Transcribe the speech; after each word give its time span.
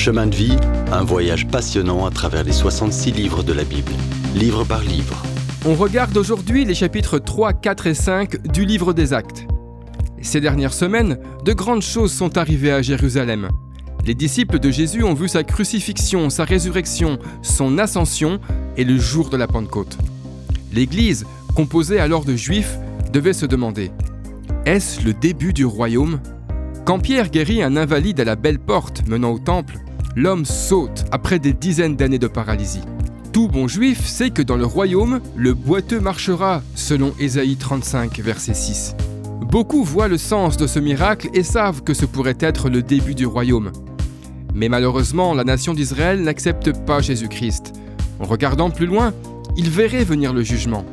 Chemin 0.00 0.28
de 0.28 0.34
vie, 0.34 0.56
un 0.92 1.04
voyage 1.04 1.46
passionnant 1.46 2.06
à 2.06 2.10
travers 2.10 2.42
les 2.42 2.52
66 2.52 3.12
livres 3.12 3.42
de 3.42 3.52
la 3.52 3.64
Bible, 3.64 3.92
livre 4.34 4.64
par 4.64 4.80
livre. 4.80 5.22
On 5.66 5.74
regarde 5.74 6.16
aujourd'hui 6.16 6.64
les 6.64 6.72
chapitres 6.72 7.18
3, 7.18 7.52
4 7.52 7.86
et 7.86 7.92
5 7.92 8.50
du 8.50 8.64
livre 8.64 8.94
des 8.94 9.12
Actes. 9.12 9.46
Ces 10.22 10.40
dernières 10.40 10.72
semaines, 10.72 11.18
de 11.44 11.52
grandes 11.52 11.82
choses 11.82 12.14
sont 12.14 12.38
arrivées 12.38 12.72
à 12.72 12.80
Jérusalem. 12.80 13.50
Les 14.06 14.14
disciples 14.14 14.58
de 14.58 14.70
Jésus 14.70 15.04
ont 15.04 15.12
vu 15.12 15.28
sa 15.28 15.44
crucifixion, 15.44 16.30
sa 16.30 16.44
résurrection, 16.44 17.18
son 17.42 17.76
ascension 17.76 18.40
et 18.78 18.84
le 18.84 18.96
jour 18.96 19.28
de 19.28 19.36
la 19.36 19.48
Pentecôte. 19.48 19.98
L'Église, 20.72 21.26
composée 21.54 22.00
alors 22.00 22.24
de 22.24 22.36
Juifs, 22.36 22.78
devait 23.12 23.34
se 23.34 23.44
demander 23.44 23.90
Est-ce 24.64 25.04
le 25.04 25.12
début 25.12 25.52
du 25.52 25.66
royaume? 25.66 26.20
Quand 26.86 27.00
Pierre 27.00 27.28
guérit 27.28 27.62
un 27.62 27.76
invalide 27.76 28.18
à 28.20 28.24
la 28.24 28.36
belle 28.36 28.58
porte 28.58 29.06
menant 29.06 29.32
au 29.32 29.38
temple, 29.38 29.78
l'homme 30.16 30.44
saute 30.44 31.04
après 31.12 31.38
des 31.38 31.52
dizaines 31.52 31.96
d'années 31.96 32.18
de 32.18 32.26
paralysie. 32.26 32.82
Tout 33.32 33.48
bon 33.48 33.68
juif 33.68 34.04
sait 34.04 34.30
que 34.30 34.42
dans 34.42 34.56
le 34.56 34.66
royaume, 34.66 35.20
le 35.36 35.54
boiteux 35.54 36.00
marchera, 36.00 36.62
selon 36.74 37.12
Ésaïe 37.20 37.56
35, 37.56 38.18
verset 38.18 38.54
6. 38.54 38.96
Beaucoup 39.42 39.84
voient 39.84 40.08
le 40.08 40.18
sens 40.18 40.56
de 40.56 40.66
ce 40.66 40.78
miracle 40.78 41.28
et 41.32 41.44
savent 41.44 41.82
que 41.82 41.94
ce 41.94 42.06
pourrait 42.06 42.38
être 42.40 42.68
le 42.68 42.82
début 42.82 43.14
du 43.14 43.26
royaume. 43.26 43.70
Mais 44.52 44.68
malheureusement, 44.68 45.32
la 45.32 45.44
nation 45.44 45.74
d'Israël 45.74 46.22
n'accepte 46.22 46.84
pas 46.84 47.00
Jésus-Christ. 47.00 47.72
En 48.18 48.24
regardant 48.24 48.70
plus 48.70 48.86
loin, 48.86 49.14
ils 49.56 49.70
verraient 49.70 50.04
venir 50.04 50.32
le 50.32 50.42
jugement. 50.42 50.84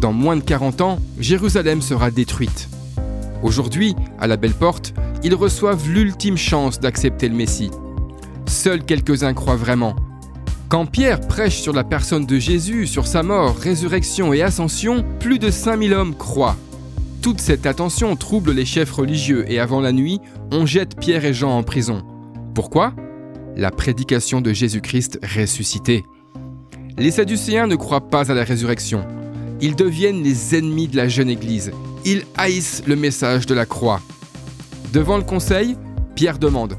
Dans 0.00 0.12
moins 0.12 0.36
de 0.36 0.42
40 0.42 0.80
ans, 0.80 0.98
Jérusalem 1.18 1.80
sera 1.80 2.10
détruite. 2.10 2.68
Aujourd'hui, 3.42 3.94
à 4.18 4.26
la 4.26 4.36
belle 4.36 4.54
porte, 4.54 4.94
ils 5.22 5.34
reçoivent 5.34 5.88
l'ultime 5.88 6.36
chance 6.36 6.80
d'accepter 6.80 7.28
le 7.28 7.36
Messie. 7.36 7.70
Seuls 8.48 8.82
quelques-uns 8.82 9.34
croient 9.34 9.56
vraiment. 9.56 9.94
Quand 10.68 10.86
Pierre 10.86 11.20
prêche 11.20 11.60
sur 11.60 11.74
la 11.74 11.84
personne 11.84 12.24
de 12.24 12.38
Jésus, 12.38 12.86
sur 12.86 13.06
sa 13.06 13.22
mort, 13.22 13.56
résurrection 13.56 14.32
et 14.32 14.42
ascension, 14.42 15.04
plus 15.20 15.38
de 15.38 15.50
5000 15.50 15.92
hommes 15.92 16.14
croient. 16.14 16.56
Toute 17.20 17.40
cette 17.40 17.66
attention 17.66 18.16
trouble 18.16 18.52
les 18.52 18.64
chefs 18.64 18.90
religieux 18.90 19.44
et 19.48 19.60
avant 19.60 19.80
la 19.80 19.92
nuit, 19.92 20.20
on 20.50 20.64
jette 20.64 20.98
Pierre 20.98 21.26
et 21.26 21.34
Jean 21.34 21.58
en 21.58 21.62
prison. 21.62 22.02
Pourquoi? 22.54 22.94
La 23.54 23.70
prédication 23.70 24.40
de 24.40 24.52
Jésus-Christ 24.52 25.20
ressuscité. 25.36 26.04
Les 26.96 27.10
Sadducéens 27.10 27.66
ne 27.66 27.76
croient 27.76 28.08
pas 28.08 28.30
à 28.30 28.34
la 28.34 28.44
résurrection. 28.44 29.06
Ils 29.60 29.76
deviennent 29.76 30.22
les 30.22 30.56
ennemis 30.56 30.88
de 30.88 30.96
la 30.96 31.08
jeune 31.08 31.28
Église. 31.28 31.70
Ils 32.06 32.24
haïssent 32.36 32.82
le 32.86 32.96
message 32.96 33.44
de 33.44 33.54
la 33.54 33.66
croix. 33.66 34.00
Devant 34.92 35.18
le 35.18 35.24
conseil, 35.24 35.76
Pierre 36.14 36.38
demande 36.38 36.76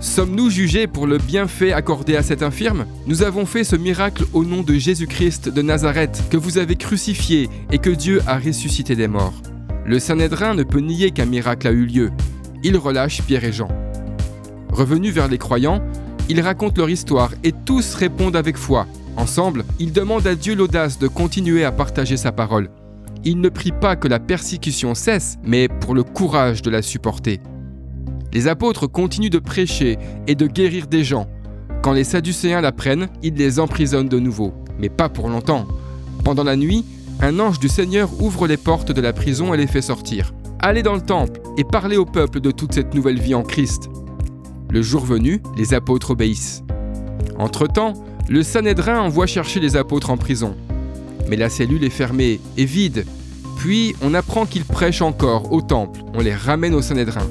Sommes-nous 0.00 0.48
jugés 0.48 0.86
pour 0.86 1.06
le 1.06 1.18
bienfait 1.18 1.74
accordé 1.74 2.16
à 2.16 2.22
cet 2.22 2.42
infirme? 2.42 2.86
Nous 3.06 3.22
avons 3.22 3.44
fait 3.44 3.64
ce 3.64 3.76
miracle 3.76 4.24
au 4.32 4.44
nom 4.44 4.62
de 4.62 4.72
Jésus-Christ 4.72 5.50
de 5.50 5.60
Nazareth, 5.60 6.22
que 6.30 6.38
vous 6.38 6.56
avez 6.56 6.74
crucifié 6.76 7.50
et 7.70 7.76
que 7.76 7.90
Dieu 7.90 8.22
a 8.26 8.38
ressuscité 8.38 8.96
des 8.96 9.08
morts. 9.08 9.34
Le 9.84 9.98
Sanhédrin 9.98 10.54
ne 10.54 10.62
peut 10.62 10.80
nier 10.80 11.10
qu'un 11.10 11.26
miracle 11.26 11.68
a 11.68 11.72
eu 11.72 11.84
lieu. 11.84 12.10
Il 12.62 12.78
relâche 12.78 13.20
Pierre 13.20 13.44
et 13.44 13.52
Jean. 13.52 13.68
Revenus 14.72 15.12
vers 15.12 15.28
les 15.28 15.36
croyants, 15.36 15.82
ils 16.30 16.40
racontent 16.40 16.78
leur 16.78 16.88
histoire 16.88 17.32
et 17.44 17.52
tous 17.52 17.92
répondent 17.92 18.36
avec 18.36 18.56
foi. 18.56 18.86
Ensemble, 19.18 19.66
ils 19.78 19.92
demandent 19.92 20.26
à 20.26 20.34
Dieu 20.34 20.54
l'audace 20.54 20.98
de 20.98 21.08
continuer 21.08 21.62
à 21.62 21.72
partager 21.72 22.16
sa 22.16 22.32
parole. 22.32 22.70
Ils 23.22 23.38
ne 23.38 23.50
prient 23.50 23.78
pas 23.78 23.96
que 23.96 24.08
la 24.08 24.18
persécution 24.18 24.94
cesse, 24.94 25.36
mais 25.44 25.68
pour 25.68 25.94
le 25.94 26.04
courage 26.04 26.62
de 26.62 26.70
la 26.70 26.80
supporter. 26.80 27.38
Les 28.32 28.46
apôtres 28.46 28.86
continuent 28.86 29.30
de 29.30 29.38
prêcher 29.38 29.98
et 30.26 30.34
de 30.34 30.46
guérir 30.46 30.86
des 30.86 31.04
gens. 31.04 31.26
Quand 31.82 31.92
les 31.92 32.04
Sadducéens 32.04 32.60
l'apprennent, 32.60 33.08
ils 33.22 33.34
les 33.34 33.58
emprisonnent 33.58 34.08
de 34.08 34.18
nouveau, 34.18 34.52
mais 34.78 34.88
pas 34.88 35.08
pour 35.08 35.28
longtemps. 35.28 35.66
Pendant 36.24 36.44
la 36.44 36.56
nuit, 36.56 36.84
un 37.20 37.40
ange 37.40 37.58
du 37.58 37.68
Seigneur 37.68 38.08
ouvre 38.20 38.46
les 38.46 38.56
portes 38.56 38.92
de 38.92 39.00
la 39.00 39.12
prison 39.12 39.52
et 39.52 39.56
les 39.56 39.66
fait 39.66 39.82
sortir. 39.82 40.32
Allez 40.60 40.82
dans 40.82 40.94
le 40.94 41.00
temple 41.00 41.40
et 41.56 41.64
parlez 41.64 41.96
au 41.96 42.04
peuple 42.04 42.40
de 42.40 42.50
toute 42.50 42.74
cette 42.74 42.94
nouvelle 42.94 43.18
vie 43.18 43.34
en 43.34 43.42
Christ. 43.42 43.88
Le 44.70 44.82
jour 44.82 45.04
venu, 45.04 45.42
les 45.56 45.74
apôtres 45.74 46.10
obéissent. 46.10 46.62
Entre-temps, 47.38 47.94
le 48.28 48.42
Sanhédrin 48.42 49.00
envoie 49.00 49.26
chercher 49.26 49.58
les 49.58 49.76
apôtres 49.76 50.10
en 50.10 50.16
prison. 50.16 50.54
Mais 51.28 51.36
la 51.36 51.48
cellule 51.48 51.82
est 51.82 51.90
fermée 51.90 52.40
et 52.56 52.64
vide. 52.64 53.04
Puis 53.56 53.96
on 54.02 54.14
apprend 54.14 54.46
qu'ils 54.46 54.64
prêchent 54.64 55.02
encore 55.02 55.52
au 55.52 55.62
temple. 55.62 56.00
On 56.14 56.20
les 56.20 56.34
ramène 56.34 56.74
au 56.74 56.82
Sanhédrin. 56.82 57.26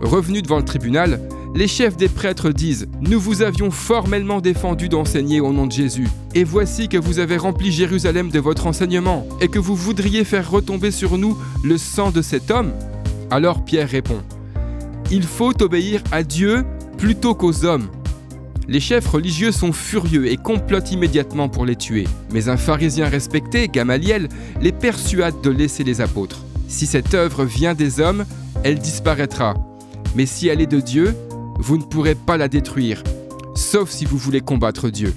Revenus 0.00 0.42
devant 0.42 0.58
le 0.58 0.64
tribunal, 0.64 1.20
les 1.54 1.68
chefs 1.68 1.96
des 1.96 2.08
prêtres 2.08 2.50
disent 2.50 2.86
Nous 3.00 3.18
vous 3.18 3.40
avions 3.40 3.70
formellement 3.70 4.42
défendu 4.42 4.90
d'enseigner 4.90 5.40
au 5.40 5.52
nom 5.52 5.66
de 5.66 5.72
Jésus, 5.72 6.08
et 6.34 6.44
voici 6.44 6.88
que 6.88 6.98
vous 6.98 7.18
avez 7.18 7.38
rempli 7.38 7.72
Jérusalem 7.72 8.30
de 8.30 8.38
votre 8.38 8.66
enseignement, 8.66 9.26
et 9.40 9.48
que 9.48 9.58
vous 9.58 9.74
voudriez 9.74 10.24
faire 10.24 10.50
retomber 10.50 10.90
sur 10.90 11.16
nous 11.16 11.38
le 11.64 11.78
sang 11.78 12.10
de 12.10 12.20
cet 12.20 12.50
homme? 12.50 12.72
Alors 13.30 13.64
Pierre 13.64 13.88
répond 13.88 14.20
Il 15.10 15.22
faut 15.22 15.62
obéir 15.62 16.02
à 16.12 16.22
Dieu 16.22 16.64
plutôt 16.98 17.34
qu'aux 17.34 17.64
hommes. 17.64 17.88
Les 18.68 18.80
chefs 18.80 19.06
religieux 19.06 19.52
sont 19.52 19.72
furieux 19.72 20.26
et 20.26 20.36
complotent 20.36 20.92
immédiatement 20.92 21.48
pour 21.48 21.64
les 21.64 21.76
tuer, 21.76 22.04
mais 22.32 22.48
un 22.50 22.56
pharisien 22.56 23.08
respecté, 23.08 23.68
Gamaliel, 23.68 24.28
les 24.60 24.72
persuade 24.72 25.40
de 25.42 25.50
laisser 25.50 25.84
les 25.84 26.02
apôtres. 26.02 26.42
Si 26.68 26.86
cette 26.86 27.14
œuvre 27.14 27.44
vient 27.44 27.74
des 27.74 28.00
hommes, 28.00 28.26
elle 28.64 28.78
disparaîtra 28.78 29.54
mais 30.16 30.24
si 30.24 30.48
elle 30.48 30.62
est 30.62 30.66
de 30.66 30.80
Dieu, 30.80 31.14
vous 31.58 31.76
ne 31.76 31.82
pourrez 31.82 32.14
pas 32.14 32.38
la 32.38 32.48
détruire, 32.48 33.02
sauf 33.54 33.90
si 33.90 34.06
vous 34.06 34.16
voulez 34.16 34.40
combattre 34.40 34.88
Dieu. 34.88 35.12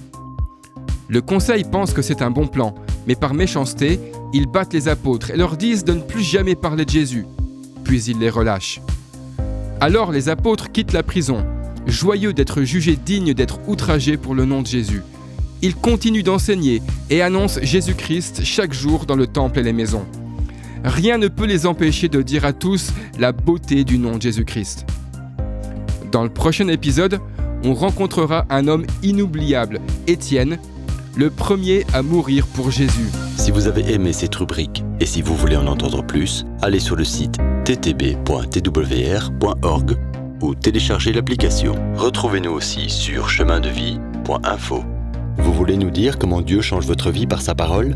Le 1.07 1.21
conseil 1.21 1.63
pense 1.63 1.93
que 1.93 2.01
c'est 2.01 2.21
un 2.21 2.29
bon 2.31 2.47
plan, 2.47 2.75
mais 3.07 3.15
par 3.15 3.33
méchanceté, 3.33 3.99
ils 4.33 4.45
battent 4.45 4.73
les 4.73 4.89
apôtres 4.89 5.31
et 5.31 5.37
leur 5.37 5.55
disent 5.55 5.85
de 5.85 5.93
ne 5.93 6.01
plus 6.01 6.21
jamais 6.21 6.55
parler 6.55 6.83
de 6.83 6.89
Jésus. 6.89 7.25
Puis 7.85 8.03
ils 8.03 8.19
les 8.19 8.29
relâchent. 8.29 8.81
Alors 9.79 10.11
les 10.11 10.27
apôtres 10.27 10.69
quittent 10.69 10.91
la 10.91 11.01
prison, 11.01 11.45
joyeux 11.87 12.33
d'être 12.33 12.63
jugés 12.63 12.97
dignes 12.97 13.33
d'être 13.33 13.59
outragés 13.67 14.17
pour 14.17 14.35
le 14.35 14.43
nom 14.43 14.61
de 14.61 14.67
Jésus. 14.67 15.01
Ils 15.61 15.75
continuent 15.75 16.23
d'enseigner 16.23 16.81
et 17.09 17.21
annoncent 17.21 17.61
Jésus-Christ 17.63 18.41
chaque 18.43 18.73
jour 18.73 19.05
dans 19.05 19.15
le 19.15 19.27
temple 19.27 19.59
et 19.59 19.63
les 19.63 19.73
maisons 19.73 20.05
rien 20.83 21.17
ne 21.17 21.27
peut 21.27 21.45
les 21.45 21.65
empêcher 21.65 22.07
de 22.09 22.21
dire 22.21 22.45
à 22.45 22.53
tous 22.53 22.91
la 23.17 23.31
beauté 23.31 23.83
du 23.83 23.97
nom 23.97 24.17
de 24.17 24.21
Jésus-Christ. 24.21 24.85
Dans 26.11 26.23
le 26.23 26.29
prochain 26.29 26.67
épisode, 26.67 27.19
on 27.63 27.73
rencontrera 27.73 28.45
un 28.49 28.67
homme 28.67 28.85
inoubliable, 29.03 29.79
Étienne, 30.07 30.57
le 31.15 31.29
premier 31.29 31.85
à 31.93 32.01
mourir 32.01 32.47
pour 32.47 32.71
Jésus. 32.71 33.09
Si 33.35 33.51
vous 33.51 33.67
avez 33.67 33.93
aimé 33.93 34.13
cette 34.13 34.35
rubrique 34.35 34.83
et 34.99 35.05
si 35.05 35.21
vous 35.21 35.35
voulez 35.35 35.57
en 35.57 35.67
entendre 35.67 36.03
plus, 36.03 36.45
allez 36.61 36.79
sur 36.79 36.95
le 36.95 37.03
site 37.03 37.37
ttb.twr.org 37.65 38.27
ou 40.41 40.55
téléchargez 40.55 41.11
l'application. 41.11 41.75
Retrouvez-nous 41.95 42.51
aussi 42.51 42.89
sur 42.89 43.29
chemindevie.info. 43.29 44.83
Vous 45.37 45.53
voulez 45.53 45.77
nous 45.77 45.91
dire 45.91 46.17
comment 46.17 46.41
Dieu 46.41 46.61
change 46.61 46.85
votre 46.85 47.11
vie 47.11 47.27
par 47.27 47.41
sa 47.41 47.55
parole? 47.55 47.95